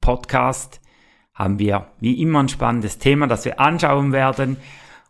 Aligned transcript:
Podcast 0.00 0.80
haben 1.34 1.58
wir 1.58 1.86
wie 2.00 2.20
immer 2.20 2.42
ein 2.42 2.48
spannendes 2.48 2.98
Thema, 2.98 3.26
das 3.26 3.44
wir 3.44 3.60
anschauen 3.60 4.12
werden. 4.12 4.56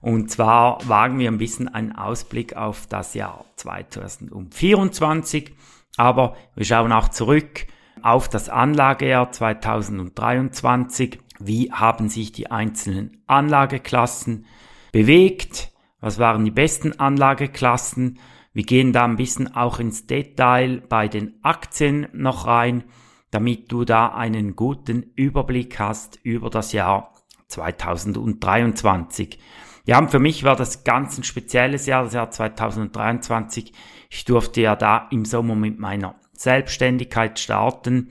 Und 0.01 0.31
zwar 0.31 0.79
wagen 0.89 1.19
wir 1.19 1.31
ein 1.31 1.39
bisschen 1.39 1.69
einen 1.69 1.93
Ausblick 1.93 2.57
auf 2.57 2.87
das 2.87 3.15
Jahr 3.15 3.45
2024. 3.57 5.53
Aber 5.97 6.37
wir 6.55 6.65
schauen 6.65 6.93
auch 6.93 7.09
zurück 7.09 7.67
auf 8.03 8.29
das 8.29 8.49
Anlagejahr 8.49 9.33
2023. 9.33 11.19
Wie 11.39 11.73
haben 11.73 12.09
sich 12.09 12.33
die 12.33 12.51
einzelnen 12.51 13.23
Anlageklassen 13.27 14.47
bewegt? 14.93 15.73
Was 16.01 16.19
waren 16.19 16.45
die 16.45 16.51
besten 16.51 16.99
Anlageklassen? 16.99 18.19
Wir 18.53 18.65
gehen 18.65 18.93
da 18.93 19.05
ein 19.05 19.17
bisschen 19.17 19.55
auch 19.55 19.79
ins 19.79 20.07
Detail 20.07 20.83
bei 20.89 21.09
den 21.09 21.39
Aktien 21.43 22.09
noch 22.13 22.47
rein 22.47 22.85
damit 23.31 23.71
du 23.71 23.85
da 23.85 24.09
einen 24.09 24.57
guten 24.57 25.13
Überblick 25.15 25.79
hast 25.79 26.19
über 26.23 26.51
das 26.51 26.73
Jahr 26.73 27.15
2023. 27.49 29.39
Ja, 29.87 29.99
und 29.99 30.11
für 30.11 30.19
mich 30.19 30.45
war 30.45 30.57
das 30.57 30.85
ganz 30.85 31.19
ein 31.19 31.25
spezielles 31.25 31.87
Jahr, 31.87 32.05
das 32.05 32.13
Jahr 32.13 32.31
2023. 32.31 33.73
Ich 34.11 34.25
durfte 34.25 34.61
ja 34.61 34.77
da 34.77 35.09
im 35.11 35.25
Sommer 35.25 35.55
mit 35.55 35.79
meiner 35.79 36.17
Selbstständigkeit 36.33 37.39
starten. 37.39 38.11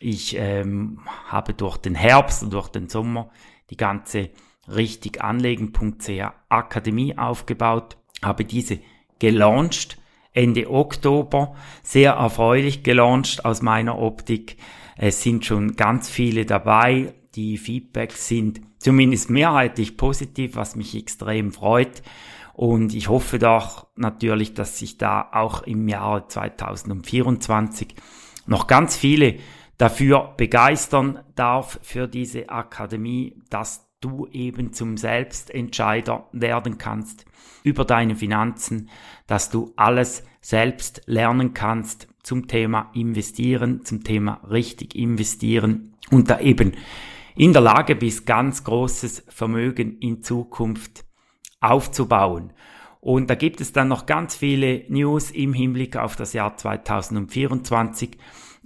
Ich 0.00 0.36
ähm, 0.36 1.00
habe 1.28 1.54
durch 1.54 1.76
den 1.76 1.94
Herbst 1.94 2.42
und 2.42 2.52
durch 2.52 2.68
den 2.68 2.88
Sommer 2.88 3.30
die 3.70 3.76
ganze 3.76 4.30
richtiganlegen.ch 4.68 6.10
Akademie 6.48 7.16
aufgebaut, 7.16 7.96
habe 8.22 8.44
diese 8.44 8.80
gelauncht 9.18 9.98
Ende 10.34 10.70
Oktober. 10.70 11.54
Sehr 11.82 12.12
erfreulich 12.12 12.82
gelauncht 12.82 13.44
aus 13.44 13.62
meiner 13.62 13.98
Optik. 13.98 14.58
Es 14.96 15.22
sind 15.22 15.46
schon 15.46 15.76
ganz 15.76 16.10
viele 16.10 16.44
dabei. 16.44 17.14
Die 17.34 17.56
Feedbacks 17.56 18.28
sind 18.28 18.60
zumindest 18.78 19.30
mehrheitlich 19.30 19.96
positiv, 19.96 20.56
was 20.56 20.76
mich 20.76 20.94
extrem 20.94 21.52
freut. 21.52 22.02
Und 22.52 22.94
ich 22.94 23.08
hoffe 23.08 23.38
doch 23.38 23.86
natürlich, 23.96 24.54
dass 24.54 24.78
sich 24.78 24.98
da 24.98 25.28
auch 25.32 25.62
im 25.62 25.88
Jahre 25.88 26.28
2024 26.28 27.94
noch 28.46 28.66
ganz 28.66 28.96
viele 28.96 29.36
dafür 29.78 30.34
begeistern 30.36 31.20
darf 31.34 31.80
für 31.82 32.06
diese 32.06 32.48
Akademie, 32.48 33.36
dass 33.50 33.83
du 34.04 34.28
eben 34.30 34.72
zum 34.72 34.96
Selbstentscheider 34.96 36.28
werden 36.32 36.78
kannst 36.78 37.24
über 37.62 37.84
deine 37.84 38.14
Finanzen, 38.14 38.90
dass 39.26 39.50
du 39.50 39.72
alles 39.76 40.24
selbst 40.40 41.02
lernen 41.06 41.54
kannst 41.54 42.08
zum 42.22 42.46
Thema 42.46 42.90
investieren, 42.94 43.84
zum 43.84 44.04
Thema 44.04 44.40
richtig 44.48 44.94
investieren 44.94 45.94
und 46.10 46.28
da 46.28 46.40
eben 46.40 46.72
in 47.34 47.52
der 47.52 47.62
Lage 47.62 47.96
bist, 47.96 48.26
ganz 48.26 48.62
großes 48.62 49.24
Vermögen 49.28 49.98
in 49.98 50.22
Zukunft 50.22 51.04
aufzubauen. 51.60 52.52
Und 53.00 53.28
da 53.28 53.34
gibt 53.34 53.60
es 53.60 53.72
dann 53.72 53.88
noch 53.88 54.06
ganz 54.06 54.36
viele 54.36 54.84
News 54.88 55.30
im 55.30 55.52
Hinblick 55.52 55.96
auf 55.96 56.16
das 56.16 56.32
Jahr 56.32 56.56
2024. 56.56 58.16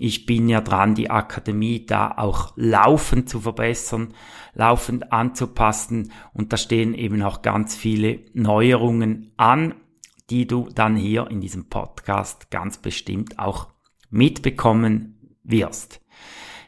Ich 0.01 0.27
bin 0.27 0.49
ja 0.49 0.61
dran, 0.61 0.95
die 0.95 1.11
Akademie 1.11 1.85
da 1.85 2.15
auch 2.17 2.53
laufend 2.55 3.29
zu 3.29 3.41
verbessern, 3.41 4.15
laufend 4.55 5.13
anzupassen 5.13 6.13
und 6.33 6.53
da 6.53 6.57
stehen 6.57 6.95
eben 6.95 7.21
auch 7.23 7.43
ganz 7.43 7.75
viele 7.75 8.21
Neuerungen 8.33 9.33
an, 9.37 9.75
die 10.31 10.47
du 10.47 10.69
dann 10.73 10.95
hier 10.95 11.27
in 11.31 11.41
diesem 11.41 11.69
Podcast 11.69 12.49
ganz 12.53 12.79
bestimmt 12.79 13.41
auch 13.41 13.73
mitbekommen 14.09 15.37
wirst. 15.43 16.01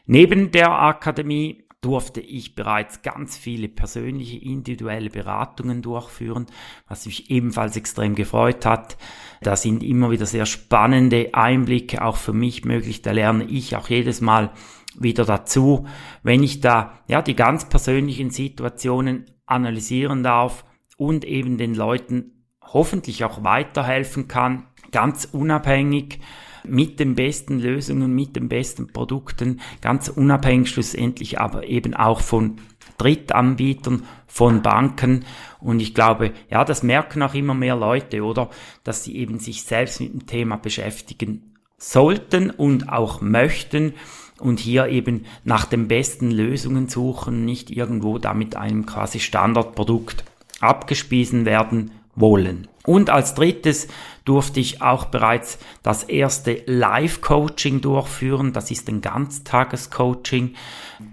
Neben 0.05 0.51
der 0.51 0.71
Akademie 0.71 1.60
durfte 1.81 2.21
ich 2.21 2.53
bereits 2.53 3.01
ganz 3.01 3.35
viele 3.35 3.67
persönliche 3.67 4.37
individuelle 4.37 5.09
Beratungen 5.09 5.81
durchführen, 5.81 6.45
was 6.87 7.07
mich 7.07 7.31
ebenfalls 7.31 7.75
extrem 7.75 8.13
gefreut 8.13 8.65
hat. 8.67 8.97
Da 9.41 9.55
sind 9.55 9.81
immer 9.81 10.11
wieder 10.11 10.27
sehr 10.27 10.45
spannende 10.45 11.33
Einblicke 11.33 12.03
auch 12.03 12.17
für 12.17 12.33
mich 12.33 12.65
möglich. 12.65 13.01
Da 13.01 13.11
lerne 13.11 13.45
ich 13.45 13.75
auch 13.75 13.89
jedes 13.89 14.21
Mal 14.21 14.51
wieder 14.95 15.25
dazu, 15.25 15.87
wenn 16.21 16.43
ich 16.43 16.61
da 16.61 16.99
ja 17.07 17.23
die 17.23 17.35
ganz 17.35 17.67
persönlichen 17.67 18.29
Situationen 18.29 19.25
analysieren 19.47 20.21
darf 20.21 20.65
und 20.97 21.25
eben 21.25 21.57
den 21.57 21.73
Leuten 21.73 22.45
hoffentlich 22.61 23.23
auch 23.25 23.43
weiterhelfen 23.43 24.27
kann, 24.27 24.67
ganz 24.91 25.25
unabhängig 25.25 26.19
mit 26.65 26.99
den 26.99 27.15
besten 27.15 27.59
Lösungen, 27.59 28.13
mit 28.13 28.35
den 28.35 28.49
besten 28.49 28.87
Produkten, 28.87 29.61
ganz 29.81 30.09
unabhängig 30.09 30.69
schlussendlich 30.69 31.39
aber 31.39 31.67
eben 31.67 31.93
auch 31.93 32.21
von 32.21 32.57
Drittanbietern, 32.97 34.03
von 34.27 34.61
Banken. 34.61 35.25
Und 35.59 35.81
ich 35.81 35.93
glaube, 35.93 36.31
ja, 36.49 36.63
das 36.63 36.83
merken 36.83 37.23
auch 37.23 37.33
immer 37.33 37.53
mehr 37.53 37.75
Leute, 37.75 38.23
oder? 38.23 38.49
Dass 38.83 39.03
sie 39.03 39.15
eben 39.15 39.39
sich 39.39 39.63
selbst 39.63 39.99
mit 39.99 40.13
dem 40.13 40.25
Thema 40.27 40.57
beschäftigen 40.57 41.55
sollten 41.77 42.51
und 42.51 42.89
auch 42.89 43.21
möchten 43.21 43.93
und 44.39 44.59
hier 44.59 44.87
eben 44.87 45.25
nach 45.43 45.65
den 45.65 45.87
besten 45.87 46.31
Lösungen 46.31 46.87
suchen, 46.89 47.45
nicht 47.45 47.71
irgendwo 47.71 48.17
damit 48.17 48.55
einem 48.55 48.85
quasi 48.85 49.19
Standardprodukt 49.19 50.23
abgespiesen 50.59 51.45
werden 51.45 51.91
wollen. 52.15 52.67
Und 52.85 53.09
als 53.09 53.35
drittes 53.35 53.87
durfte 54.25 54.59
ich 54.59 54.81
auch 54.81 55.05
bereits 55.05 55.59
das 55.83 56.03
erste 56.03 56.63
Live-Coaching 56.65 57.81
durchführen. 57.81 58.53
Das 58.53 58.71
ist 58.71 58.87
ein 58.89 59.01
Ganztages-Coaching, 59.01 60.55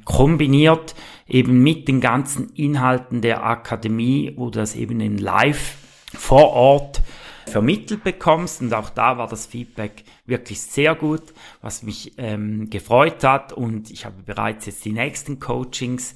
kombiniert 0.05 0.95
eben 1.27 1.63
mit 1.63 1.89
den 1.89 2.01
ganzen 2.01 2.51
Inhalten 2.55 3.21
der 3.21 3.45
Akademie, 3.45 4.33
wo 4.37 4.51
du 4.51 4.59
das 4.59 4.75
eben 4.75 5.01
in 5.01 5.19
Live 5.19 5.77
vor 6.15 6.51
Ort 6.51 7.03
vermittelt 7.47 8.05
bekommst. 8.05 8.61
Und 8.61 8.73
auch 8.75 8.91
da 8.91 9.19
war 9.19 9.27
das 9.27 9.47
Feedback 9.47 10.05
wirklich 10.27 10.61
sehr 10.61 10.95
gut, 10.95 11.23
was 11.61 11.83
mich 11.83 12.13
ähm, 12.19 12.71
gefreut 12.71 13.25
hat. 13.25 13.53
Und 13.53 13.91
ich 13.91 14.05
habe 14.05 14.23
bereits 14.25 14.67
jetzt 14.67 14.85
die 14.85 14.93
nächsten 14.93 15.41
Coachings 15.41 16.15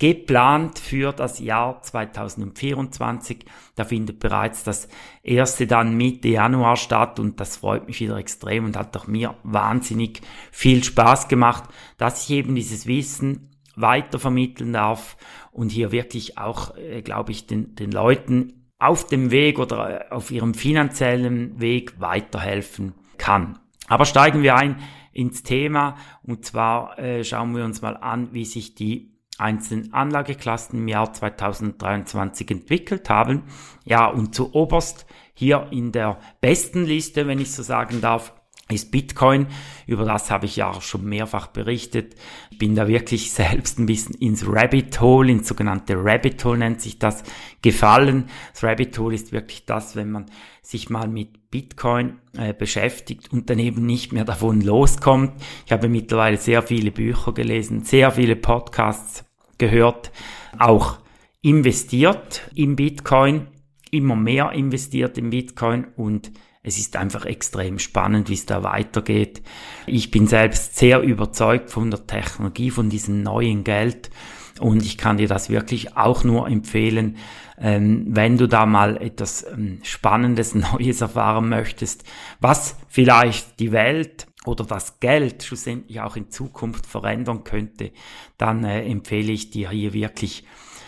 geplant 0.00 0.78
für 0.78 1.12
das 1.12 1.38
Jahr 1.38 1.82
2024. 1.82 3.44
Da 3.76 3.84
findet 3.84 4.18
bereits 4.18 4.64
das 4.64 4.88
erste 5.22 5.66
dann 5.66 5.96
Mitte 5.96 6.28
Januar 6.28 6.76
statt 6.76 7.20
und 7.20 7.38
das 7.38 7.58
freut 7.58 7.86
mich 7.86 8.00
wieder 8.00 8.16
extrem 8.16 8.64
und 8.64 8.76
hat 8.76 8.96
auch 8.96 9.06
mir 9.06 9.36
wahnsinnig 9.44 10.22
viel 10.50 10.82
Spaß 10.82 11.28
gemacht, 11.28 11.64
dass 11.98 12.24
ich 12.24 12.30
eben 12.30 12.54
dieses 12.54 12.86
Wissen 12.86 13.50
weiter 13.76 14.18
vermitteln 14.18 14.72
darf 14.72 15.16
und 15.52 15.70
hier 15.70 15.92
wirklich 15.92 16.38
auch, 16.38 16.76
äh, 16.76 17.02
glaube 17.02 17.32
ich, 17.32 17.46
den, 17.46 17.74
den 17.74 17.92
Leuten 17.92 18.72
auf 18.78 19.06
dem 19.06 19.30
Weg 19.30 19.58
oder 19.58 20.06
äh, 20.06 20.10
auf 20.10 20.30
ihrem 20.30 20.54
finanziellen 20.54 21.60
Weg 21.60 22.00
weiterhelfen 22.00 22.94
kann. 23.18 23.58
Aber 23.86 24.06
steigen 24.06 24.42
wir 24.42 24.56
ein 24.56 24.80
ins 25.12 25.42
Thema 25.42 25.96
und 26.22 26.46
zwar 26.46 26.98
äh, 26.98 27.22
schauen 27.22 27.54
wir 27.54 27.64
uns 27.64 27.82
mal 27.82 27.96
an, 27.96 28.32
wie 28.32 28.46
sich 28.46 28.74
die 28.74 29.19
einzelnen 29.40 29.92
Anlageklassen 29.92 30.78
im 30.78 30.88
Jahr 30.88 31.12
2023 31.12 32.50
entwickelt 32.50 33.08
haben. 33.10 33.42
Ja, 33.84 34.06
und 34.06 34.34
zu 34.34 34.54
oberst 34.54 35.06
hier 35.34 35.68
in 35.70 35.92
der 35.92 36.18
besten 36.40 36.84
Liste, 36.84 37.26
wenn 37.26 37.40
ich 37.40 37.52
so 37.52 37.62
sagen 37.62 38.00
darf, 38.00 38.32
ist 38.72 38.90
Bitcoin. 38.90 39.46
Über 39.86 40.04
das 40.04 40.30
habe 40.30 40.46
ich 40.46 40.56
ja 40.56 40.70
auch 40.70 40.82
schon 40.82 41.04
mehrfach 41.04 41.48
berichtet. 41.48 42.14
Ich 42.50 42.58
bin 42.58 42.74
da 42.74 42.88
wirklich 42.88 43.32
selbst 43.32 43.78
ein 43.78 43.86
bisschen 43.86 44.14
ins 44.16 44.44
Rabbit 44.46 45.00
Hole, 45.00 45.30
ins 45.32 45.48
sogenannte 45.48 45.94
Rabbit 45.96 46.44
Hole 46.44 46.58
nennt 46.58 46.80
sich 46.80 46.98
das, 46.98 47.22
gefallen. 47.62 48.28
Das 48.52 48.64
Rabbit 48.64 48.98
Hole 48.98 49.14
ist 49.14 49.32
wirklich 49.32 49.66
das, 49.66 49.96
wenn 49.96 50.10
man 50.10 50.26
sich 50.62 50.90
mal 50.90 51.08
mit 51.08 51.50
Bitcoin 51.50 52.18
äh, 52.36 52.54
beschäftigt 52.54 53.32
und 53.32 53.50
dann 53.50 53.58
eben 53.58 53.84
nicht 53.84 54.12
mehr 54.12 54.24
davon 54.24 54.60
loskommt. 54.60 55.32
Ich 55.66 55.72
habe 55.72 55.88
mittlerweile 55.88 56.36
sehr 56.36 56.62
viele 56.62 56.92
Bücher 56.92 57.32
gelesen, 57.32 57.84
sehr 57.84 58.12
viele 58.12 58.36
Podcasts 58.36 59.24
gehört, 59.60 60.10
auch 60.58 60.98
investiert 61.42 62.50
in 62.56 62.74
Bitcoin, 62.74 63.46
immer 63.92 64.16
mehr 64.16 64.50
investiert 64.52 65.16
in 65.18 65.30
Bitcoin 65.30 65.86
und 65.96 66.32
es 66.62 66.78
ist 66.78 66.96
einfach 66.96 67.24
extrem 67.24 67.78
spannend, 67.78 68.28
wie 68.28 68.34
es 68.34 68.44
da 68.44 68.62
weitergeht. 68.62 69.42
Ich 69.86 70.10
bin 70.10 70.26
selbst 70.26 70.76
sehr 70.76 71.00
überzeugt 71.00 71.70
von 71.70 71.90
der 71.90 72.06
Technologie, 72.06 72.70
von 72.70 72.90
diesem 72.90 73.22
neuen 73.22 73.64
Geld. 73.64 74.10
Und 74.58 74.84
ich 74.84 74.98
kann 74.98 75.16
dir 75.16 75.26
das 75.26 75.48
wirklich 75.48 75.96
auch 75.96 76.22
nur 76.22 76.46
empfehlen, 76.46 77.16
ähm, 77.58 78.04
wenn 78.08 78.36
du 78.36 78.46
da 78.46 78.66
mal 78.66 79.00
etwas 79.00 79.46
ähm, 79.50 79.78
Spannendes, 79.84 80.54
Neues 80.74 81.00
erfahren 81.00 81.48
möchtest, 81.48 82.04
was 82.40 82.76
vielleicht 82.88 83.58
die 83.58 83.72
Welt 83.72 84.26
oder 84.46 84.64
das 84.64 85.00
Geld 85.00 85.42
schlussendlich 85.42 86.00
auch 86.00 86.16
in 86.16 86.30
Zukunft 86.30 86.86
verändern 86.86 87.44
könnte, 87.44 87.92
dann 88.38 88.64
äh, 88.64 88.84
empfehle 88.84 89.32
ich 89.32 89.50
dir 89.50 89.70
hier 89.70 89.92
wirklich, 89.92 90.44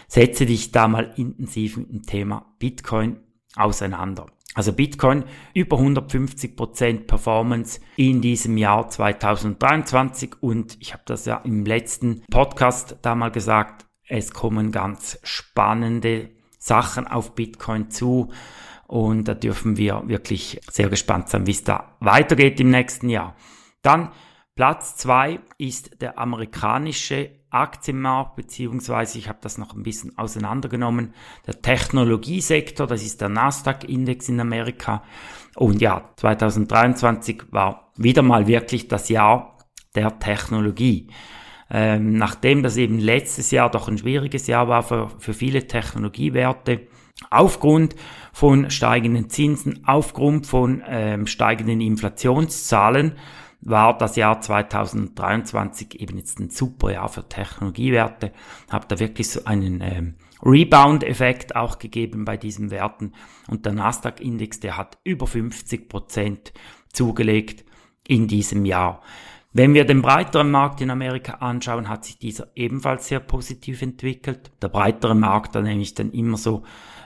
setze 0.08 0.46
dich 0.46 0.72
da 0.72 0.88
mal 0.88 1.12
intensiv 1.16 1.76
mit 1.76 1.90
dem 1.90 2.02
Thema 2.02 2.54
Bitcoin 2.58 3.20
auseinander. 3.56 4.26
Also 4.54 4.72
Bitcoin 4.72 5.24
über 5.54 5.78
150% 5.78 7.06
Performance 7.06 7.80
in 7.96 8.20
diesem 8.20 8.58
Jahr 8.58 8.88
2023 8.88 10.42
und 10.42 10.76
ich 10.80 10.92
habe 10.92 11.04
das 11.06 11.24
ja 11.24 11.36
im 11.38 11.64
letzten 11.64 12.22
Podcast 12.30 12.96
da 13.00 13.14
mal 13.14 13.30
gesagt, 13.30 13.86
es 14.08 14.32
kommen 14.32 14.72
ganz 14.72 15.18
spannende 15.22 16.30
Sachen 16.58 17.06
auf 17.06 17.34
Bitcoin 17.34 17.90
zu 17.90 18.30
und 18.92 19.24
da 19.26 19.32
dürfen 19.32 19.78
wir 19.78 20.02
wirklich 20.04 20.60
sehr 20.70 20.90
gespannt 20.90 21.30
sein, 21.30 21.46
wie 21.46 21.52
es 21.52 21.64
da 21.64 21.96
weitergeht 22.00 22.60
im 22.60 22.68
nächsten 22.68 23.08
Jahr. 23.08 23.34
Dann 23.80 24.10
Platz 24.54 24.96
zwei 24.96 25.40
ist 25.56 26.02
der 26.02 26.18
amerikanische 26.18 27.30
Aktienmarkt, 27.48 28.36
beziehungsweise 28.36 29.16
ich 29.16 29.30
habe 29.30 29.38
das 29.40 29.56
noch 29.56 29.74
ein 29.74 29.82
bisschen 29.82 30.18
auseinandergenommen, 30.18 31.14
der 31.46 31.62
Technologiesektor, 31.62 32.86
das 32.86 33.02
ist 33.02 33.22
der 33.22 33.30
Nasdaq-Index 33.30 34.28
in 34.28 34.40
Amerika. 34.40 35.02
Und 35.56 35.80
ja, 35.80 36.10
2023 36.16 37.44
war 37.50 37.92
wieder 37.96 38.20
mal 38.20 38.46
wirklich 38.46 38.88
das 38.88 39.08
Jahr 39.08 39.56
der 39.94 40.18
Technologie. 40.18 41.08
Ähm, 41.70 42.18
nachdem 42.18 42.62
das 42.62 42.76
eben 42.76 42.98
letztes 42.98 43.52
Jahr 43.52 43.70
doch 43.70 43.88
ein 43.88 43.96
schwieriges 43.96 44.48
Jahr 44.48 44.68
war 44.68 44.82
für, 44.82 45.08
für 45.18 45.32
viele 45.32 45.66
Technologiewerte, 45.66 46.88
aufgrund 47.30 47.94
von 48.32 48.70
steigenden 48.70 49.28
Zinsen, 49.30 49.84
aufgrund 49.86 50.46
von 50.46 50.82
ähm, 50.86 51.26
steigenden 51.26 51.80
Inflationszahlen, 51.80 53.16
war 53.62 53.96
das 53.96 54.16
Jahr 54.16 54.40
2023 54.40 56.00
eben 56.00 56.18
jetzt 56.18 56.40
ein 56.40 56.50
super 56.50 56.92
Jahr 56.92 57.08
für 57.08 57.28
Technologiewerte. 57.28 58.32
Habe 58.70 58.86
da 58.88 58.98
wirklich 58.98 59.30
so 59.30 59.44
einen 59.44 59.80
ähm, 59.80 60.14
Rebound-Effekt 60.44 61.54
auch 61.54 61.78
gegeben 61.78 62.24
bei 62.24 62.36
diesen 62.36 62.70
Werten. 62.70 63.12
Und 63.48 63.64
der 63.64 63.72
Nasdaq-Index, 63.72 64.58
der 64.58 64.76
hat 64.76 64.98
über 65.04 65.28
50 65.28 65.88
Prozent 65.88 66.52
zugelegt 66.92 67.64
in 68.06 68.26
diesem 68.26 68.64
Jahr. 68.64 69.00
Wenn 69.54 69.74
wir 69.74 69.84
den 69.84 70.00
breiteren 70.00 70.50
Markt 70.50 70.80
in 70.80 70.90
Amerika 70.90 71.34
anschauen, 71.34 71.90
hat 71.90 72.06
sich 72.06 72.18
dieser 72.18 72.48
ebenfalls 72.54 73.08
sehr 73.08 73.20
positiv 73.20 73.82
entwickelt. 73.82 74.50
Der 74.62 74.68
breitere 74.68 75.14
Markt, 75.14 75.54
da 75.54 75.60
nehme 75.60 75.82
ich 75.82 75.92
dann 75.92 76.10
immer 76.12 76.38
so 76.38 76.62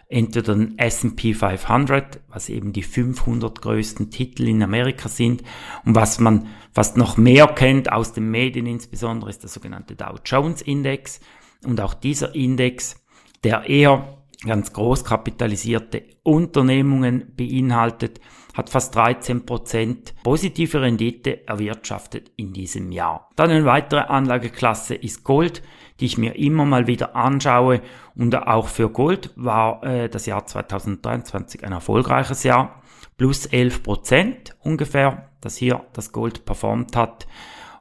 entweder 0.09 0.55
den 0.55 0.79
S&P 0.79 1.35
500, 1.35 2.21
was 2.29 2.49
eben 2.49 2.73
die 2.73 2.85
500 2.85 3.61
größten 3.61 4.11
Titel 4.13 4.47
in 4.47 4.63
Amerika 4.63 5.09
sind 5.09 5.43
und 5.85 5.97
was 5.97 6.21
man 6.21 6.47
fast 6.73 6.97
noch 6.97 7.17
mehr 7.17 7.49
kennt 7.49 7.91
aus 7.91 8.13
den 8.13 8.31
Medien 8.31 8.67
insbesondere 8.67 9.31
ist 9.31 9.43
der 9.43 9.51
sogenannte 9.51 9.97
Dow 9.97 10.15
Jones 10.25 10.63
Index 10.63 11.19
und 11.65 11.81
auch 11.81 11.95
dieser 11.95 12.37
Index, 12.37 13.05
der 13.43 13.69
eher 13.69 14.23
ganz 14.45 14.73
groß 14.73 15.05
kapitalisierte 15.05 16.05
Unternehmungen 16.23 17.33
beinhaltet, 17.37 18.21
hat 18.57 18.71
fast 18.71 18.97
13% 18.97 20.15
positive 20.23 20.81
Rendite 20.81 21.47
erwirtschaftet 21.47 22.31
in 22.37 22.53
diesem 22.53 22.91
Jahr. 22.93 23.31
Dann 23.37 23.51
eine 23.51 23.65
weitere 23.65 24.01
Anlageklasse 24.01 24.95
ist 24.95 25.25
Gold 25.25 25.63
die 26.01 26.07
ich 26.07 26.19
mir 26.19 26.37
immer 26.37 26.65
mal 26.65 26.87
wieder 26.87 27.17
anschaue. 27.17 27.81
Und 28.15 28.35
auch 28.37 28.69
für 28.69 28.91
Gold 28.91 29.31
war 29.37 29.83
äh, 29.83 30.09
das 30.09 30.27
Jahr 30.27 30.47
2023 30.47 31.65
ein 31.65 31.73
erfolgreiches 31.73 32.43
Jahr. 32.43 32.83
Plus 33.17 33.47
11 33.47 33.83
Prozent 33.83 34.57
ungefähr, 34.61 35.31
dass 35.41 35.57
hier 35.57 35.85
das 35.93 36.13
Gold 36.13 36.45
performt 36.45 36.97
hat. 36.97 37.27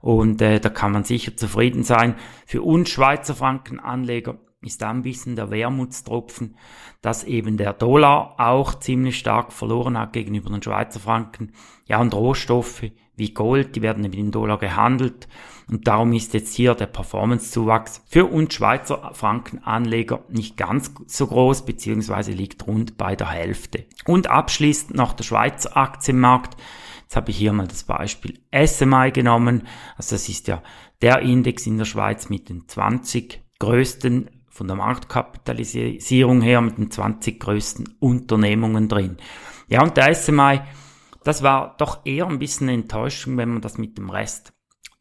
Und 0.02 0.42
äh, 0.42 0.60
da 0.60 0.70
kann 0.70 0.92
man 0.92 1.04
sicher 1.04 1.36
zufrieden 1.36 1.84
sein. 1.84 2.16
Für 2.46 2.62
uns 2.62 2.90
Schweizer 2.90 3.36
Frankenanleger 3.36 4.38
ist 4.66 4.84
ein 4.84 5.04
bisschen 5.04 5.36
der 5.36 5.52
Wermutstropfen, 5.52 6.56
dass 7.02 7.24
eben 7.24 7.58
der 7.58 7.74
Dollar 7.74 8.36
auch 8.38 8.76
ziemlich 8.80 9.18
stark 9.18 9.54
verloren 9.54 9.98
hat 9.98 10.14
gegenüber 10.14 10.50
den 10.50 10.64
Schweizer 10.64 11.00
Franken. 11.00 11.54
Ja, 11.86 12.02
und 12.02 12.14
Rohstoffe 12.14 12.84
wie 13.16 13.34
Gold, 13.34 13.76
die 13.76 13.82
werden 13.82 14.04
eben 14.04 14.18
in 14.18 14.32
Dollar 14.32 14.58
gehandelt. 14.58 15.28
Und 15.70 15.88
darum 15.88 16.14
ist 16.14 16.34
jetzt 16.34 16.54
hier 16.54 16.76
der 16.76 16.86
Performance-Zuwachs 16.86 18.04
für 18.08 18.26
uns 18.26 18.54
Schweizer 18.54 19.12
Frankenanleger 19.14 20.24
nicht 20.30 20.58
ganz 20.58 20.94
so 21.08 21.28
groß, 21.28 21.66
beziehungsweise 21.66 22.32
liegt 22.32 22.68
rund 22.68 22.98
bei 22.98 23.16
der 23.16 23.30
Hälfte. 23.30 23.86
Und 24.06 24.28
abschließend 24.28 24.96
noch 24.96 25.14
der 25.14 25.24
Schweizer 25.24 25.76
Aktienmarkt. 25.76 26.56
Jetzt 27.04 27.16
habe 27.16 27.32
ich 27.32 27.38
hier 27.38 27.54
mal 27.54 27.68
das 27.68 27.84
Beispiel 27.84 28.40
SMI 28.54 29.12
genommen. 29.12 29.64
Also 29.98 30.16
das 30.16 30.30
ist 30.30 30.48
ja 30.48 30.62
der 31.02 31.20
Index 31.20 31.66
in 31.66 31.78
der 31.78 31.86
Schweiz 31.86 32.30
mit 32.30 32.50
den 32.50 32.68
20 32.68 33.42
größten 33.60 34.30
von 34.56 34.68
der 34.68 34.78
Marktkapitalisierung 34.78 36.42
her 36.42 36.62
mit 36.62 36.78
den 36.78 36.90
20 36.90 37.42
größten 37.42 37.98
Unternehmungen 38.00 38.88
drin. 38.88 39.18
Ja, 39.68 39.84
und 39.84 39.98
der 39.98 40.16
SMI, 40.16 40.62
das 41.26 41.44
war 41.44 41.76
doch 41.78 42.06
eher 42.06 42.26
ein 42.28 42.40
bisschen 42.40 42.70
enttäuschend, 42.70 43.36
wenn 43.36 43.50
man 43.50 43.62
das 43.62 43.78
mit 43.78 43.98
dem 43.98 44.10
Rest 44.10 44.54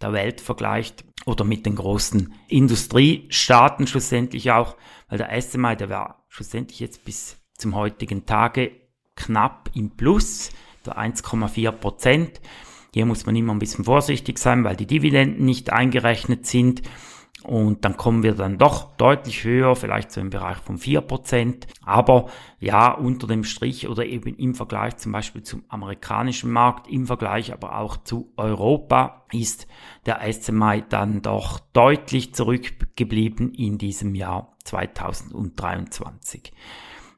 der 0.03 0.13
Welt 0.13 0.41
vergleicht 0.41 1.05
oder 1.25 1.45
mit 1.45 1.67
den 1.67 1.77
großen 1.77 2.35
Industriestaaten 2.49 3.87
schlussendlich 3.87 4.51
auch, 4.51 4.77
weil 5.09 5.19
der 5.19 5.41
SMI, 5.41 5.77
der 5.77 5.89
war 5.89 6.25
schlussendlich 6.29 6.81
jetzt 6.81 7.05
bis 7.05 7.37
zum 7.57 7.77
heutigen 7.77 8.27
Tage 8.27 8.73
knapp 9.15 9.71
im 9.75 9.91
Plus, 9.91 10.51
der 10.85 10.99
1,4 10.99 11.71
Prozent. 11.71 12.41
Hier 12.93 13.07
muss 13.07 13.25
man 13.25 13.37
immer 13.37 13.55
ein 13.55 13.61
bisschen 13.61 13.85
vorsichtig 13.85 14.39
sein, 14.39 14.65
weil 14.65 14.75
die 14.75 14.89
Dividenden 14.89 15.45
nicht 15.45 15.73
eingerechnet 15.73 16.45
sind. 16.45 16.83
Und 17.45 17.85
dann 17.85 17.99
kommen 17.99 18.23
wir 18.23 18.35
dann 18.35 18.57
doch 18.57 18.97
deutlich 18.97 19.45
höher, 19.45 19.77
vielleicht 19.77 20.11
so 20.11 20.21
im 20.21 20.31
Bereich 20.31 20.57
von 20.57 20.79
4%. 20.79 21.67
Aber 21.85 22.31
ja, 22.59 22.91
unter 22.93 23.27
dem 23.27 23.45
Strich 23.45 23.87
oder 23.87 24.07
eben 24.07 24.35
im 24.37 24.55
Vergleich 24.55 24.97
zum 24.97 25.13
Beispiel 25.13 25.43
zum 25.43 25.63
amerikanischen 25.69 26.51
Markt, 26.51 26.89
im 26.89 27.07
Vergleich 27.07 27.53
aber 27.53 27.79
auch 27.79 27.99
zu 27.99 28.33
Europa 28.39 29.27
ist 29.31 29.67
der 30.07 30.21
SMI 30.33 30.85
dann 30.89 31.21
doch 31.21 31.61
deutlich 31.75 32.35
zurückgeblieben 32.35 33.53
in 33.53 33.77
diesem 33.77 34.15
Jahr 34.15 34.57
2023. 34.65 36.53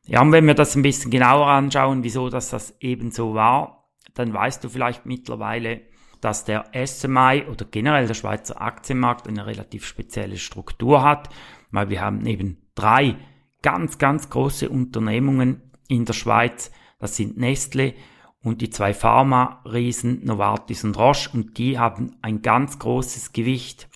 Ja, 0.07 0.23
und 0.23 0.33
wenn 0.33 0.47
wir 0.47 0.55
das 0.55 0.75
ein 0.75 0.83
bisschen 0.83 1.13
genauer 1.13 1.47
anschauen, 1.47 2.03
wieso 2.03 2.31
das, 2.31 2.51
das 2.51 2.77
eben 2.81 3.13
so 3.13 3.35
war, 3.35 3.89
dann 4.15 4.33
weißt 4.33 4.65
du 4.65 4.69
vielleicht 4.69 5.07
mittlerweile, 5.07 5.83
dass 6.27 6.45
der 6.45 6.65
SMI 6.75 7.45
oder 7.49 7.65
generell 7.67 8.09
der 8.09 8.15
Schweizer 8.15 8.61
Aktienmarkt 8.61 9.29
eine 9.29 9.47
relativ 9.47 9.87
spezielle 9.87 10.39
Struktur 10.39 11.05
hat, 11.05 11.29
weil 11.71 11.89
wir 11.89 12.01
haben 12.01 12.27
eben 12.27 12.67
drei 12.75 13.15
ganz, 13.63 13.99
ganz 13.99 14.29
große 14.29 14.69
Unternehmungen 14.69 15.63
in 15.87 16.05
der 16.05 16.15
Schweiz. 16.15 16.73
Das 16.99 17.15
sind 17.15 17.37
Nestle 17.39 17.95
und 18.43 18.61
die 18.61 18.71
zwei 18.71 18.93
Pharma-Riesen 18.93 20.25
Novartis 20.25 20.83
und 20.83 20.99
Roche 20.99 21.31
und 21.33 21.59
die 21.59 21.79
haben 21.79 22.17
ein 22.23 22.43
ganz 22.43 22.81
großes 22.81 23.33
Gewicht 23.33 23.89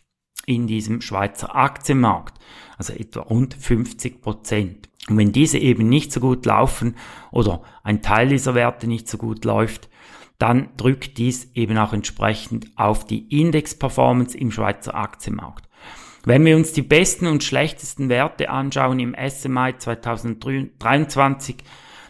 in 0.46 0.68
diesem 0.68 1.00
Schweizer 1.00 1.56
Aktienmarkt, 1.56 2.38
also 2.78 2.92
etwa 2.92 3.22
rund 3.22 3.54
50 3.54 4.22
Prozent. 4.22 4.88
Und 5.08 5.16
wenn 5.16 5.32
diese 5.32 5.58
eben 5.58 5.88
nicht 5.88 6.12
so 6.12 6.20
gut 6.20 6.46
laufen 6.46 6.94
oder 7.32 7.62
ein 7.82 8.02
Teil 8.02 8.28
dieser 8.28 8.54
Werte 8.54 8.86
nicht 8.86 9.08
so 9.08 9.18
gut 9.18 9.44
läuft, 9.44 9.89
dann 10.40 10.70
drückt 10.78 11.18
dies 11.18 11.52
eben 11.54 11.76
auch 11.78 11.92
entsprechend 11.92 12.66
auf 12.76 13.04
die 13.04 13.28
Index-Performance 13.40 14.36
im 14.36 14.50
Schweizer 14.50 14.94
Aktienmarkt. 14.94 15.68
Wenn 16.24 16.44
wir 16.44 16.56
uns 16.56 16.72
die 16.72 16.82
besten 16.82 17.26
und 17.26 17.44
schlechtesten 17.44 18.08
Werte 18.08 18.50
anschauen 18.50 18.98
im 19.00 19.14
SMI 19.14 19.74
2023, 19.76 21.56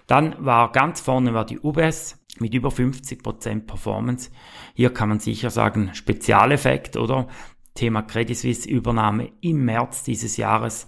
dann 0.06 0.36
war 0.38 0.72
ganz 0.72 1.00
vorne 1.00 1.34
war 1.34 1.44
die 1.44 1.58
UBS 1.58 2.18
mit 2.38 2.54
über 2.54 2.70
50% 2.70 3.66
Performance. 3.66 4.30
Hier 4.74 4.90
kann 4.90 5.08
man 5.08 5.18
sicher 5.18 5.50
sagen, 5.50 5.90
Spezialeffekt 5.92 6.96
oder 6.96 7.26
Thema 7.74 8.02
Credit 8.02 8.36
Suisse 8.36 8.68
Übernahme 8.68 9.32
im 9.40 9.64
März 9.64 10.04
dieses 10.04 10.36
Jahres. 10.36 10.86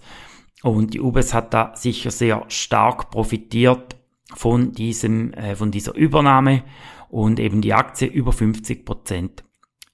Und 0.61 0.93
die 0.93 1.01
UBS 1.01 1.33
hat 1.33 1.53
da 1.53 1.73
sicher 1.75 2.11
sehr 2.11 2.45
stark 2.47 3.09
profitiert 3.11 3.97
von 4.33 4.71
diesem, 4.71 5.33
äh, 5.33 5.55
von 5.55 5.71
dieser 5.71 5.93
Übernahme 5.93 6.63
und 7.13 7.39
eben 7.39 7.61
die 7.61 7.73
Aktie 7.73 8.07
über 8.07 8.33
50 8.33 8.85
Prozent 8.85 9.43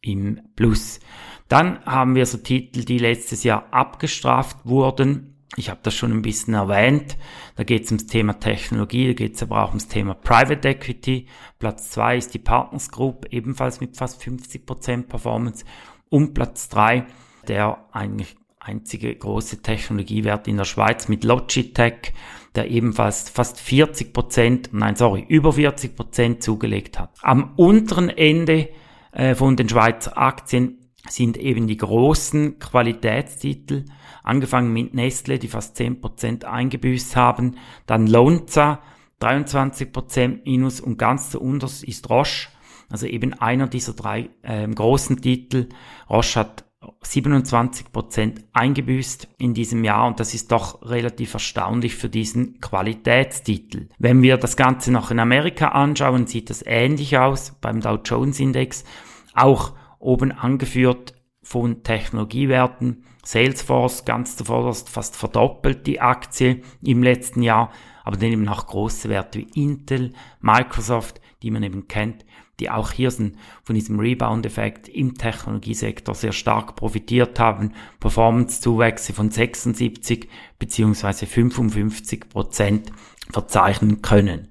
im 0.01 0.39
Plus. 0.55 1.01
Dann 1.49 1.83
haben 1.85 2.15
wir 2.15 2.25
so 2.25 2.37
Titel, 2.37 2.85
die 2.85 2.97
letztes 2.97 3.43
Jahr 3.43 3.67
abgestraft 3.71 4.57
wurden 4.63 5.35
Ich 5.57 5.69
habe 5.69 5.81
das 5.83 5.95
schon 5.95 6.13
ein 6.13 6.21
bisschen 6.21 6.53
erwähnt. 6.53 7.17
Da 7.57 7.63
geht 7.63 7.83
es 7.83 7.91
ums 7.91 8.05
Thema 8.07 8.39
Technologie, 8.39 9.07
da 9.07 9.13
geht 9.13 9.35
es 9.35 9.43
aber 9.43 9.63
auch 9.63 9.69
ums 9.69 9.89
Thema 9.89 10.13
Private 10.13 10.69
Equity. 10.69 11.27
Platz 11.57 11.89
zwei 11.89 12.15
ist 12.15 12.33
die 12.33 12.39
Partners 12.39 12.89
Group, 12.89 13.25
ebenfalls 13.31 13.81
mit 13.81 13.97
fast 13.97 14.21
50% 14.23 15.07
Performance. 15.07 15.65
Und 16.07 16.33
Platz 16.33 16.69
drei 16.69 17.05
der 17.49 17.85
eigentlich 17.91 18.35
einzige 18.69 19.15
große 19.15 19.61
Technologiewert 19.61 20.47
in 20.47 20.57
der 20.57 20.65
Schweiz 20.65 21.07
mit 21.07 21.23
Logitech, 21.23 22.13
der 22.55 22.69
ebenfalls 22.69 23.29
fast 23.29 23.59
40 23.59 24.13
Prozent, 24.13 24.69
nein, 24.71 24.95
sorry, 24.95 25.25
über 25.27 25.53
40 25.53 25.95
Prozent 25.95 26.43
zugelegt 26.43 26.99
hat. 26.99 27.11
Am 27.21 27.53
unteren 27.55 28.09
Ende 28.09 28.69
äh, 29.11 29.33
von 29.33 29.55
den 29.55 29.69
Schweizer 29.69 30.17
Aktien 30.17 30.91
sind 31.07 31.37
eben 31.37 31.67
die 31.67 31.77
großen 31.77 32.59
Qualitätstitel, 32.59 33.85
angefangen 34.23 34.71
mit 34.71 34.93
Nestle, 34.93 35.39
die 35.39 35.47
fast 35.47 35.75
10 35.77 36.01
Prozent 36.01 36.45
eingebüßt 36.45 37.15
haben, 37.15 37.57
dann 37.87 38.05
Lonza, 38.05 38.81
23 39.19 39.91
Prozent 39.91 40.45
minus 40.45 40.79
und 40.79 40.97
ganz 40.97 41.31
zu 41.31 41.41
unterst 41.41 41.83
ist 41.83 42.09
Roche, 42.09 42.49
also 42.89 43.07
eben 43.07 43.33
einer 43.33 43.67
dieser 43.67 43.93
drei 43.93 44.29
äh, 44.43 44.67
großen 44.67 45.21
Titel. 45.21 45.69
Roche 46.09 46.39
hat 46.39 46.68
27 47.01 47.91
Prozent 47.91 48.45
eingebüßt 48.53 49.27
in 49.37 49.53
diesem 49.53 49.83
Jahr 49.83 50.07
und 50.07 50.19
das 50.19 50.33
ist 50.33 50.51
doch 50.51 50.81
relativ 50.81 51.33
erstaunlich 51.33 51.95
für 51.95 52.09
diesen 52.09 52.61
Qualitätstitel. 52.61 53.89
Wenn 53.97 54.21
wir 54.21 54.37
das 54.37 54.55
Ganze 54.55 54.91
noch 54.91 55.11
in 55.11 55.19
Amerika 55.19 55.69
anschauen, 55.69 56.27
sieht 56.27 56.49
das 56.49 56.63
ähnlich 56.65 57.17
aus 57.17 57.55
beim 57.61 57.81
Dow 57.81 57.99
Jones 58.03 58.39
Index, 58.39 58.85
auch 59.33 59.73
oben 59.99 60.31
angeführt 60.31 61.15
von 61.41 61.83
Technologiewerten. 61.83 63.03
Salesforce 63.23 64.05
ganz 64.05 64.37
zuvorderst 64.37 64.89
fast 64.89 65.15
verdoppelt 65.15 65.85
die 65.87 65.99
Aktie 65.99 66.61
im 66.81 67.03
letzten 67.03 67.41
Jahr, 67.41 67.71
aber 68.03 68.17
dann 68.17 68.31
eben 68.31 68.47
auch 68.47 68.67
große 68.67 69.09
Werte 69.09 69.39
wie 69.39 69.63
Intel, 69.63 70.13
Microsoft, 70.41 71.19
die 71.41 71.51
man 71.51 71.63
eben 71.63 71.87
kennt, 71.87 72.25
die 72.59 72.69
auch 72.69 72.91
hier 72.91 73.11
sind, 73.11 73.37
von 73.63 73.75
diesem 73.75 73.99
Rebound-Effekt 73.99 74.87
im 74.87 75.15
Technologiesektor 75.15 76.15
sehr 76.15 76.31
stark 76.31 76.75
profitiert 76.75 77.39
haben. 77.39 77.73
Performance-Zuwächse 77.99 79.13
von 79.13 79.31
76 79.31 80.27
beziehungsweise 80.57 81.25
55 81.25 82.29
Prozent 82.29 82.91
verzeichnen 83.31 84.01
können. 84.01 84.49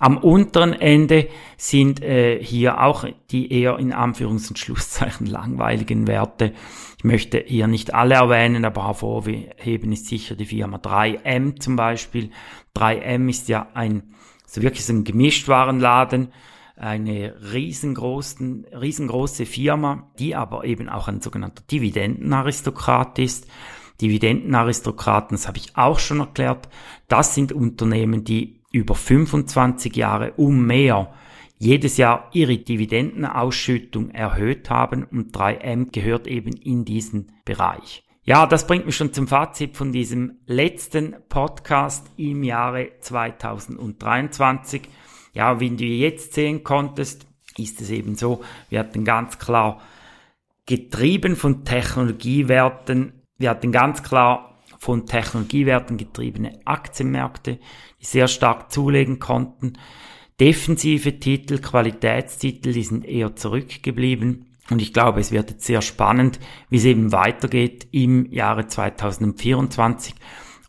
Am 0.00 0.16
unteren 0.16 0.74
Ende 0.74 1.28
sind 1.56 2.02
äh, 2.02 2.42
hier 2.42 2.80
auch 2.80 3.04
die 3.30 3.52
eher 3.52 3.78
in 3.78 3.92
Anführungs- 3.92 4.48
und 4.48 4.58
Schlusszeichen 4.58 5.26
langweiligen 5.26 6.06
Werte. 6.06 6.52
Ich 6.98 7.04
möchte 7.04 7.42
hier 7.44 7.66
nicht 7.66 7.94
alle 7.94 8.14
erwähnen, 8.14 8.64
aber 8.64 8.86
hervorheben 8.86 9.92
ist 9.92 10.06
sicher 10.06 10.36
die 10.36 10.46
Firma 10.46 10.76
3M 10.78 11.58
zum 11.58 11.74
Beispiel. 11.74 12.30
3M 12.76 13.28
ist 13.28 13.48
ja 13.48 13.68
ein 13.74 14.14
so 14.48 14.62
wirklich 14.62 14.84
so 14.84 14.92
ein 14.92 15.04
Gemischtwarenladen, 15.04 16.32
eine 16.78 17.34
riesengroßen, 17.52 18.66
riesengroße 18.72 19.46
Firma, 19.46 20.10
die 20.18 20.34
aber 20.34 20.64
eben 20.64 20.88
auch 20.88 21.08
ein 21.08 21.20
sogenannter 21.20 21.62
Dividendenaristokrat 21.70 23.18
ist. 23.18 23.46
Dividendenaristokraten, 24.00 25.36
das 25.36 25.48
habe 25.48 25.58
ich 25.58 25.76
auch 25.76 25.98
schon 25.98 26.20
erklärt, 26.20 26.68
das 27.08 27.34
sind 27.34 27.52
Unternehmen, 27.52 28.24
die 28.24 28.60
über 28.70 28.94
25 28.94 29.96
Jahre 29.96 30.32
um 30.36 30.66
mehr 30.66 31.12
jedes 31.58 31.96
Jahr 31.96 32.30
ihre 32.32 32.56
Dividendenausschüttung 32.56 34.10
erhöht 34.10 34.70
haben 34.70 35.04
und 35.04 35.36
3M 35.36 35.90
gehört 35.90 36.28
eben 36.28 36.52
in 36.52 36.84
diesen 36.84 37.32
Bereich. 37.44 38.04
Ja, 38.22 38.46
das 38.46 38.66
bringt 38.66 38.86
mich 38.86 38.94
schon 38.94 39.12
zum 39.12 39.26
Fazit 39.26 39.76
von 39.76 39.90
diesem 39.90 40.38
letzten 40.46 41.16
Podcast 41.28 42.06
im 42.16 42.44
Jahre 42.44 42.90
2023. 43.00 44.82
Ja, 45.38 45.60
wie 45.60 45.70
du 45.70 45.84
jetzt 45.84 46.34
sehen 46.34 46.64
konntest, 46.64 47.24
ist 47.56 47.80
es 47.80 47.90
eben 47.90 48.16
so, 48.16 48.42
wir 48.70 48.80
hatten 48.80 49.04
ganz 49.04 49.38
klar 49.38 49.80
getrieben 50.66 51.36
von 51.36 51.64
Technologiewerten, 51.64 53.12
wir 53.38 53.50
hatten 53.50 53.70
ganz 53.70 54.02
klar 54.02 54.58
von 54.80 55.06
Technologiewerten 55.06 55.96
getriebene 55.96 56.58
Aktienmärkte, 56.64 57.60
die 58.00 58.04
sehr 58.04 58.26
stark 58.26 58.72
zulegen 58.72 59.20
konnten. 59.20 59.74
Defensive 60.40 61.20
Titel, 61.20 61.58
Qualitätstitel, 61.58 62.72
die 62.72 62.82
sind 62.82 63.04
eher 63.04 63.36
zurückgeblieben. 63.36 64.56
Und 64.70 64.82
ich 64.82 64.92
glaube, 64.92 65.20
es 65.20 65.30
wird 65.30 65.50
jetzt 65.50 65.66
sehr 65.66 65.82
spannend, 65.82 66.40
wie 66.68 66.78
es 66.78 66.84
eben 66.84 67.12
weitergeht 67.12 67.86
im 67.92 68.26
Jahre 68.32 68.66
2024 68.66 70.16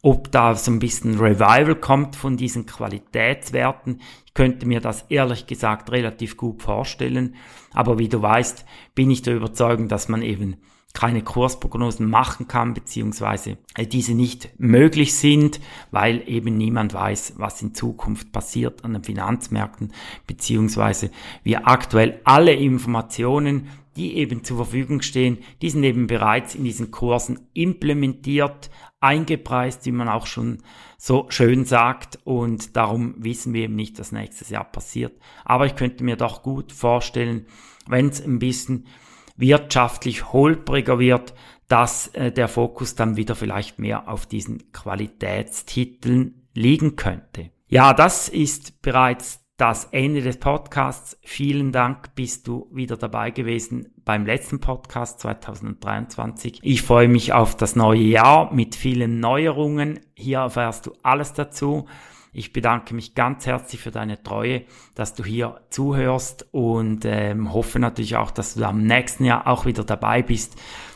ob 0.01 0.31
da 0.31 0.55
so 0.55 0.71
ein 0.71 0.79
bisschen 0.79 1.19
Revival 1.19 1.75
kommt 1.75 2.15
von 2.15 2.37
diesen 2.37 2.65
Qualitätswerten. 2.65 4.01
Ich 4.25 4.33
könnte 4.33 4.65
mir 4.65 4.79
das 4.79 5.05
ehrlich 5.09 5.47
gesagt 5.47 5.91
relativ 5.91 6.37
gut 6.37 6.63
vorstellen. 6.63 7.35
Aber 7.73 7.99
wie 7.99 8.09
du 8.09 8.21
weißt, 8.21 8.65
bin 8.95 9.11
ich 9.11 9.21
der 9.21 9.35
Überzeugung, 9.35 9.87
dass 9.87 10.07
man 10.07 10.21
eben 10.21 10.57
keine 10.93 11.21
Kursprognosen 11.21 12.09
machen 12.09 12.47
kann, 12.47 12.73
beziehungsweise 12.73 13.57
äh, 13.75 13.85
diese 13.85 14.15
nicht 14.15 14.49
möglich 14.57 15.13
sind, 15.13 15.59
weil 15.91 16.27
eben 16.27 16.57
niemand 16.57 16.93
weiß, 16.93 17.35
was 17.37 17.61
in 17.61 17.75
Zukunft 17.75 18.31
passiert 18.31 18.83
an 18.83 18.93
den 18.93 19.03
Finanzmärkten, 19.03 19.93
beziehungsweise 20.25 21.11
wir 21.43 21.67
aktuell 21.67 22.21
alle 22.23 22.53
Informationen, 22.53 23.67
die 23.95 24.15
eben 24.15 24.43
zur 24.43 24.57
Verfügung 24.57 25.01
stehen, 25.01 25.39
die 25.61 25.69
sind 25.69 25.83
eben 25.83 26.07
bereits 26.07 26.55
in 26.55 26.63
diesen 26.63 26.89
Kursen 26.89 27.39
implementiert, 27.53 28.69
eingepreist, 28.99 29.85
wie 29.85 29.91
man 29.91 30.09
auch 30.09 30.25
schon 30.25 30.63
so 30.97 31.27
schön 31.29 31.65
sagt. 31.65 32.19
Und 32.23 32.75
darum 32.75 33.15
wissen 33.17 33.53
wir 33.53 33.63
eben 33.63 33.75
nicht, 33.75 33.99
was 33.99 34.11
nächstes 34.11 34.49
Jahr 34.49 34.65
passiert. 34.65 35.19
Aber 35.45 35.65
ich 35.65 35.75
könnte 35.75 36.03
mir 36.03 36.15
doch 36.15 36.43
gut 36.43 36.71
vorstellen, 36.71 37.45
wenn 37.87 38.09
es 38.09 38.23
ein 38.23 38.39
bisschen 38.39 38.87
wirtschaftlich 39.37 40.31
holpriger 40.33 40.99
wird, 40.99 41.33
dass 41.67 42.07
äh, 42.09 42.31
der 42.31 42.47
Fokus 42.47 42.95
dann 42.95 43.15
wieder 43.15 43.35
vielleicht 43.35 43.79
mehr 43.79 44.09
auf 44.09 44.25
diesen 44.25 44.71
Qualitätstiteln 44.71 46.47
liegen 46.53 46.95
könnte. 46.95 47.51
Ja, 47.67 47.93
das 47.93 48.27
ist 48.27 48.81
bereits 48.81 49.45
das 49.59 49.89
Ende 49.91 50.21
des 50.21 50.37
Podcasts. 50.37 51.17
Vielen 51.21 51.73
Dank, 51.73 52.15
bist 52.15 52.47
du 52.47 52.69
wieder 52.71 52.95
dabei 52.95 53.29
gewesen 53.31 53.91
beim 54.05 54.25
letzten 54.25 54.61
Podcast 54.61 55.19
2023. 55.19 56.59
Ich 56.63 56.81
freue 56.81 57.09
mich 57.09 57.33
auf 57.33 57.57
das 57.57 57.75
neue 57.75 57.99
Jahr 57.99 58.53
mit 58.53 58.75
vielen 58.75 59.19
Neuerungen. 59.19 59.99
Hier 60.15 60.39
erfährst 60.39 60.85
du 60.85 60.93
alles 61.03 61.33
dazu. 61.33 61.87
Ich 62.31 62.53
bedanke 62.53 62.95
mich 62.95 63.15
ganz 63.15 63.45
herzlich 63.47 63.81
für 63.81 63.91
deine 63.91 64.23
Treue, 64.23 64.63
dass 64.95 65.13
du 65.13 65.25
hier 65.25 65.59
zuhörst 65.69 66.47
und 66.51 67.03
ähm, 67.03 67.51
hoffe 67.51 67.79
natürlich 67.79 68.15
auch, 68.15 68.31
dass 68.31 68.53
du 68.53 68.63
am 68.63 68.83
nächsten 68.83 69.25
Jahr 69.25 69.45
auch 69.45 69.65
wieder 69.65 69.83
dabei 69.83 70.21
bist. 70.21 70.55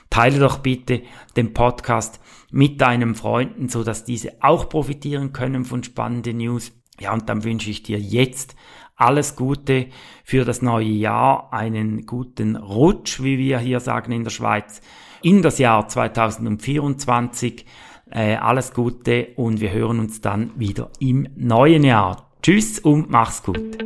Teile 0.10 0.40
doch 0.40 0.60
bitte 0.60 1.02
den 1.36 1.54
Podcast 1.54 2.22
mit 2.50 2.80
deinen 2.80 3.16
Freunden, 3.16 3.68
so 3.68 3.84
dass 3.84 4.06
diese 4.06 4.42
auch 4.42 4.70
profitieren 4.70 5.34
können 5.34 5.66
von 5.66 5.84
spannenden 5.84 6.38
News. 6.38 6.72
Ja, 7.00 7.14
und 7.14 7.30
dann 7.30 7.44
wünsche 7.44 7.70
ich 7.70 7.84
dir 7.84 8.00
jetzt 8.00 8.56
alles 8.96 9.36
Gute 9.36 9.88
für 10.24 10.46
das 10.46 10.62
neue 10.62 10.86
Jahr, 10.86 11.52
einen 11.52 12.06
guten 12.06 12.56
Rutsch, 12.56 13.22
wie 13.22 13.38
wir 13.38 13.60
hier 13.60 13.80
sagen 13.80 14.12
in 14.12 14.24
der 14.24 14.32
Schweiz, 14.32 14.82
in 15.22 15.42
das 15.42 15.58
Jahr 15.58 15.88
2024. 15.88 17.66
Äh, 18.12 18.36
alles 18.36 18.74
Gute 18.74 19.30
und 19.36 19.60
wir 19.60 19.72
hören 19.72 20.00
uns 20.00 20.22
dann 20.22 20.52
wieder 20.56 20.92
im 21.00 21.28
neuen 21.36 21.84
Jahr. 21.84 22.30
Tschüss 22.44 22.80
und 22.80 23.10
mach's 23.10 23.42
gut. 23.42 23.78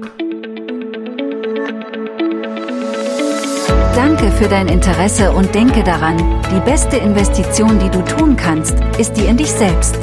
Danke 3.96 4.32
für 4.32 4.48
dein 4.48 4.68
Interesse 4.68 5.32
und 5.32 5.56
denke 5.56 5.84
daran, 5.84 6.18
die 6.52 6.60
beste 6.70 6.98
Investition, 6.98 7.80
die 7.80 7.90
du 7.90 8.04
tun 8.04 8.36
kannst, 8.36 8.76
ist 9.00 9.14
die 9.14 9.26
in 9.26 9.38
dich 9.38 9.52
selbst. 9.52 9.98